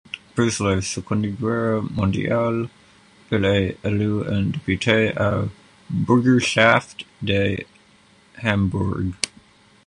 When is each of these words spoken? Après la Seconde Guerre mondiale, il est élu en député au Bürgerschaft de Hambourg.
Après 0.31 0.49
la 0.59 0.81
Seconde 0.81 1.27
Guerre 1.39 1.83
mondiale, 1.91 2.69
il 3.31 3.45
est 3.45 3.77
élu 3.83 4.23
en 4.27 4.49
député 4.49 5.13
au 5.19 5.47
Bürgerschaft 5.91 7.05
de 7.21 7.63
Hambourg. 8.43 9.13